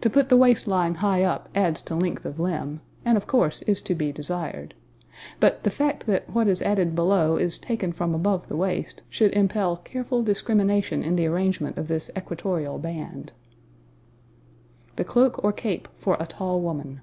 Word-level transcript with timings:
To 0.00 0.10
put 0.10 0.28
the 0.28 0.36
waist 0.36 0.66
line 0.66 0.96
high 0.96 1.22
up 1.22 1.48
adds 1.54 1.80
to 1.82 1.94
length 1.94 2.24
of 2.24 2.40
limb, 2.40 2.80
and, 3.04 3.16
of 3.16 3.28
course, 3.28 3.62
is 3.62 3.80
to 3.82 3.94
be 3.94 4.10
desired, 4.10 4.74
but 5.38 5.62
the 5.62 5.70
fact 5.70 6.06
that 6.06 6.28
what 6.28 6.48
is 6.48 6.62
added 6.62 6.96
below 6.96 7.36
is 7.36 7.56
taken 7.56 7.92
from 7.92 8.12
above 8.12 8.48
the 8.48 8.56
waist, 8.56 9.04
should 9.08 9.30
impel 9.34 9.76
careful 9.76 10.24
discrimination 10.24 11.04
in 11.04 11.14
the 11.14 11.28
arrangement 11.28 11.78
of 11.78 11.86
this 11.86 12.10
equatorial 12.18 12.78
band. 12.78 13.30
The 14.96 15.04
Cloak 15.04 15.44
or 15.44 15.52
Cape 15.52 15.86
for 15.94 16.16
a 16.18 16.26
Tall 16.26 16.60
Woman. 16.60 17.00